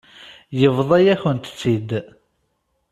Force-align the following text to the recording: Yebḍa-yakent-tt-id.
Yebḍa-yakent-tt-id. 0.59 1.89